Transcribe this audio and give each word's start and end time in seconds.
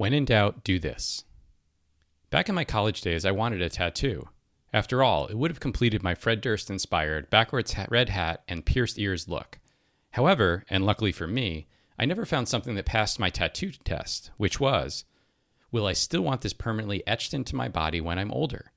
When 0.00 0.14
in 0.14 0.24
doubt, 0.24 0.64
do 0.64 0.78
this. 0.78 1.24
Back 2.30 2.48
in 2.48 2.54
my 2.54 2.64
college 2.64 3.02
days, 3.02 3.26
I 3.26 3.32
wanted 3.32 3.60
a 3.60 3.68
tattoo. 3.68 4.30
After 4.72 5.02
all, 5.02 5.26
it 5.26 5.36
would 5.36 5.50
have 5.50 5.60
completed 5.60 6.02
my 6.02 6.14
Fred 6.14 6.40
Durst 6.40 6.70
inspired 6.70 7.28
backwards 7.28 7.76
red 7.90 8.08
hat 8.08 8.42
and 8.48 8.64
pierced 8.64 8.98
ears 8.98 9.28
look. 9.28 9.58
However, 10.12 10.64
and 10.70 10.86
luckily 10.86 11.12
for 11.12 11.26
me, 11.26 11.66
I 11.98 12.06
never 12.06 12.24
found 12.24 12.48
something 12.48 12.76
that 12.76 12.86
passed 12.86 13.18
my 13.18 13.28
tattoo 13.28 13.72
test, 13.72 14.30
which 14.38 14.58
was 14.58 15.04
Will 15.70 15.84
I 15.84 15.92
still 15.92 16.22
want 16.22 16.40
this 16.40 16.54
permanently 16.54 17.06
etched 17.06 17.34
into 17.34 17.54
my 17.54 17.68
body 17.68 18.00
when 18.00 18.18
I'm 18.18 18.32
older? 18.32 18.72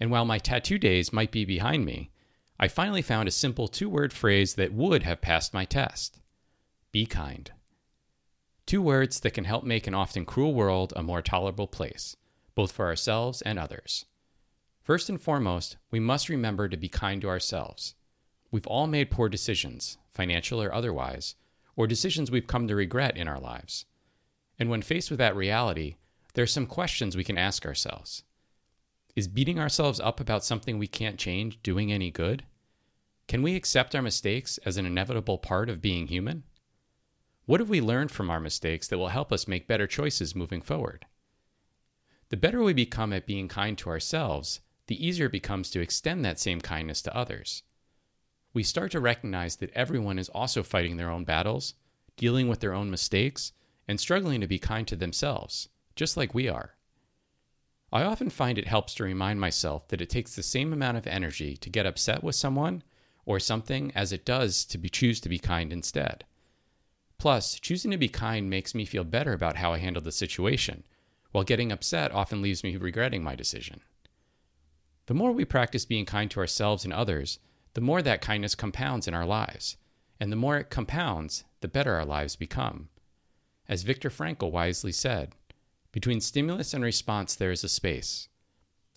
And 0.00 0.10
while 0.10 0.24
my 0.24 0.38
tattoo 0.38 0.78
days 0.78 1.12
might 1.12 1.30
be 1.30 1.44
behind 1.44 1.84
me, 1.84 2.10
I 2.58 2.68
finally 2.68 3.02
found 3.02 3.28
a 3.28 3.32
simple 3.32 3.68
two 3.68 3.90
word 3.90 4.14
phrase 4.14 4.54
that 4.54 4.72
would 4.72 5.02
have 5.02 5.20
passed 5.20 5.52
my 5.52 5.66
test 5.66 6.20
Be 6.90 7.04
kind. 7.04 7.52
Two 8.72 8.80
words 8.80 9.20
that 9.20 9.34
can 9.34 9.44
help 9.44 9.64
make 9.64 9.86
an 9.86 9.92
often 9.92 10.24
cruel 10.24 10.54
world 10.54 10.94
a 10.96 11.02
more 11.02 11.20
tolerable 11.20 11.66
place, 11.66 12.16
both 12.54 12.72
for 12.72 12.86
ourselves 12.86 13.42
and 13.42 13.58
others. 13.58 14.06
First 14.82 15.10
and 15.10 15.20
foremost, 15.20 15.76
we 15.90 16.00
must 16.00 16.30
remember 16.30 16.70
to 16.70 16.78
be 16.78 16.88
kind 16.88 17.20
to 17.20 17.28
ourselves. 17.28 17.94
We've 18.50 18.66
all 18.66 18.86
made 18.86 19.10
poor 19.10 19.28
decisions, 19.28 19.98
financial 20.10 20.62
or 20.62 20.72
otherwise, 20.72 21.34
or 21.76 21.86
decisions 21.86 22.30
we've 22.30 22.46
come 22.46 22.66
to 22.66 22.74
regret 22.74 23.14
in 23.14 23.28
our 23.28 23.38
lives. 23.38 23.84
And 24.58 24.70
when 24.70 24.80
faced 24.80 25.10
with 25.10 25.18
that 25.18 25.36
reality, 25.36 25.96
there 26.32 26.44
are 26.44 26.46
some 26.46 26.64
questions 26.64 27.14
we 27.14 27.24
can 27.24 27.36
ask 27.36 27.66
ourselves. 27.66 28.22
Is 29.14 29.28
beating 29.28 29.58
ourselves 29.58 30.00
up 30.00 30.18
about 30.18 30.46
something 30.46 30.78
we 30.78 30.86
can't 30.86 31.18
change 31.18 31.62
doing 31.62 31.92
any 31.92 32.10
good? 32.10 32.44
Can 33.28 33.42
we 33.42 33.54
accept 33.54 33.94
our 33.94 34.00
mistakes 34.00 34.56
as 34.64 34.78
an 34.78 34.86
inevitable 34.86 35.36
part 35.36 35.68
of 35.68 35.82
being 35.82 36.06
human? 36.06 36.44
What 37.44 37.58
have 37.58 37.68
we 37.68 37.80
learned 37.80 38.12
from 38.12 38.30
our 38.30 38.38
mistakes 38.38 38.86
that 38.86 38.98
will 38.98 39.08
help 39.08 39.32
us 39.32 39.48
make 39.48 39.66
better 39.66 39.88
choices 39.88 40.36
moving 40.36 40.62
forward? 40.62 41.06
The 42.28 42.36
better 42.36 42.62
we 42.62 42.72
become 42.72 43.12
at 43.12 43.26
being 43.26 43.48
kind 43.48 43.76
to 43.78 43.90
ourselves, 43.90 44.60
the 44.86 45.04
easier 45.04 45.26
it 45.26 45.32
becomes 45.32 45.68
to 45.70 45.80
extend 45.80 46.24
that 46.24 46.38
same 46.38 46.60
kindness 46.60 47.02
to 47.02 47.16
others. 47.16 47.64
We 48.54 48.62
start 48.62 48.92
to 48.92 49.00
recognize 49.00 49.56
that 49.56 49.72
everyone 49.74 50.20
is 50.20 50.28
also 50.28 50.62
fighting 50.62 50.98
their 50.98 51.10
own 51.10 51.24
battles, 51.24 51.74
dealing 52.16 52.46
with 52.46 52.60
their 52.60 52.74
own 52.74 52.90
mistakes, 52.90 53.52
and 53.88 53.98
struggling 53.98 54.40
to 54.40 54.46
be 54.46 54.60
kind 54.60 54.86
to 54.86 54.96
themselves, 54.96 55.68
just 55.96 56.16
like 56.16 56.34
we 56.34 56.48
are. 56.48 56.76
I 57.92 58.04
often 58.04 58.30
find 58.30 58.56
it 58.56 58.68
helps 58.68 58.94
to 58.94 59.04
remind 59.04 59.40
myself 59.40 59.88
that 59.88 60.00
it 60.00 60.08
takes 60.08 60.36
the 60.36 60.44
same 60.44 60.72
amount 60.72 60.96
of 60.96 61.08
energy 61.08 61.56
to 61.56 61.70
get 61.70 61.86
upset 61.86 62.22
with 62.22 62.36
someone 62.36 62.84
or 63.26 63.40
something 63.40 63.90
as 63.96 64.12
it 64.12 64.24
does 64.24 64.64
to 64.66 64.78
choose 64.88 65.20
to 65.20 65.28
be 65.28 65.38
kind 65.40 65.72
instead. 65.72 66.24
Plus, 67.22 67.60
choosing 67.60 67.92
to 67.92 67.96
be 67.96 68.08
kind 68.08 68.50
makes 68.50 68.74
me 68.74 68.84
feel 68.84 69.04
better 69.04 69.32
about 69.32 69.54
how 69.54 69.72
I 69.72 69.78
handled 69.78 70.04
the 70.04 70.10
situation, 70.10 70.82
while 71.30 71.44
getting 71.44 71.70
upset 71.70 72.10
often 72.10 72.42
leaves 72.42 72.64
me 72.64 72.76
regretting 72.76 73.22
my 73.22 73.36
decision. 73.36 73.80
The 75.06 75.14
more 75.14 75.30
we 75.30 75.44
practice 75.44 75.84
being 75.84 76.04
kind 76.04 76.28
to 76.32 76.40
ourselves 76.40 76.84
and 76.84 76.92
others, 76.92 77.38
the 77.74 77.80
more 77.80 78.02
that 78.02 78.22
kindness 78.22 78.56
compounds 78.56 79.06
in 79.06 79.14
our 79.14 79.24
lives. 79.24 79.76
And 80.18 80.32
the 80.32 80.36
more 80.36 80.56
it 80.56 80.68
compounds, 80.68 81.44
the 81.60 81.68
better 81.68 81.94
our 81.94 82.04
lives 82.04 82.34
become. 82.34 82.88
As 83.68 83.84
Viktor 83.84 84.10
Frankl 84.10 84.50
wisely 84.50 84.90
said, 84.90 85.36
between 85.92 86.20
stimulus 86.20 86.74
and 86.74 86.82
response 86.82 87.36
there 87.36 87.52
is 87.52 87.62
a 87.62 87.68
space. 87.68 88.26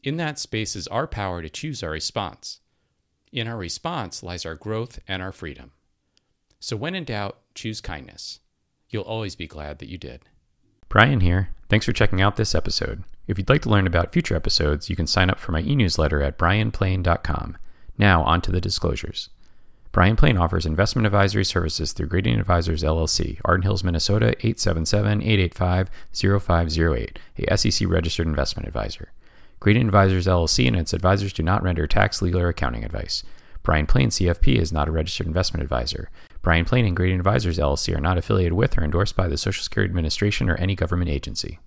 In 0.04 0.18
that 0.18 0.40
space 0.40 0.76
is 0.76 0.88
our 0.88 1.06
power 1.06 1.44
to 1.44 1.50
choose 1.52 1.84
our 1.84 1.92
response. 1.92 2.60
In 3.32 3.48
our 3.48 3.58
response 3.58 4.24
lies 4.24 4.48
our 4.48 4.56
growth 4.56 4.98
and 5.08 5.22
our 5.22 5.32
freedom. 5.32 5.74
So 6.60 6.76
when 6.76 6.96
in 6.96 7.04
doubt, 7.04 7.38
choose 7.56 7.82
kindness. 7.82 8.40
You'll 8.90 9.04
always 9.04 9.36
be 9.36 9.48
glad 9.48 9.80
that 9.80 9.90
you 9.90 9.98
did. 9.98 10.22
Brian 10.90 11.22
here. 11.22 11.50
Thanks 11.68 11.86
for 11.86 11.94
checking 11.94 12.22
out 12.22 12.36
this 12.36 12.54
episode. 12.54 13.04
If 13.28 13.38
you'd 13.38 13.50
like 13.50 13.64
to 13.64 13.70
learn 13.70 13.88
about 13.88 14.14
future 14.14 14.36
episodes, 14.36 14.90
you 14.90 14.96
can 14.96 15.08
sign 15.08 15.30
up 15.30 15.40
for 15.40 15.52
my 15.52 15.62
e 15.62 15.76
newsletter 15.76 16.22
at 16.22 16.38
brianplain.com. 16.38 17.58
Now, 17.98 18.24
on 18.24 18.42
to 18.42 18.52
the 18.52 18.62
disclosures. 18.62 19.30
Brian 19.92 20.18
Plain 20.18 20.38
offers 20.38 20.66
investment 20.66 21.06
advisory 21.06 21.46
services 21.46 21.94
through 21.94 22.08
Gradient 22.08 22.42
Advisors 22.42 22.84
LLC, 22.84 23.40
Arden 23.46 23.64
Hills, 23.64 23.84
Minnesota 23.84 24.36
877 24.46 25.22
885 25.22 25.90
0508, 26.14 27.20
a 27.40 27.58
SEC 27.58 27.88
registered 27.88 28.28
investment 28.28 28.68
advisor. 28.68 29.14
Gradient 29.62 29.88
Advisors 29.88 30.28
LLC 30.28 30.68
and 30.68 30.76
its 30.76 30.94
advisors 30.94 31.32
do 31.32 31.44
not 31.44 31.64
render 31.64 31.88
tax, 31.88 32.22
legal, 32.22 32.42
or 32.42 32.50
accounting 32.50 32.84
advice. 32.84 33.24
Brian 33.64 33.88
Plain 33.88 34.10
CFP 34.10 34.58
is 34.58 34.74
not 34.74 34.90
a 34.90 34.92
registered 34.92 35.28
investment 35.28 35.64
advisor. 35.64 36.10
Brian 36.46 36.64
Plain 36.64 36.86
and 36.86 36.96
Gradient 36.96 37.20
Advisors 37.20 37.58
LLC 37.58 37.98
are 37.98 38.00
not 38.00 38.20
affiliated 38.20 38.54
with 38.54 38.78
or 38.78 38.84
endorsed 38.84 39.16
by 39.16 39.28
the 39.28 39.36
Social 39.36 39.64
Security 39.64 39.90
Administration 39.90 40.48
or 40.48 40.54
any 40.58 40.76
government 40.76 41.10
agency. 41.10 41.58